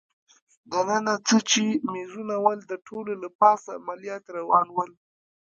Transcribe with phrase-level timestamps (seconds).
[0.71, 4.91] دننه څه چي مېزونه ول، د ټولو له پاسه عملیات روان ول.